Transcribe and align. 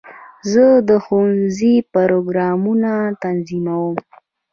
زه 0.51 0.65
د 0.89 0.91
ښوونځي 1.03 1.73
پروګرامونه 1.93 2.91
تنظیموم. 3.23 3.95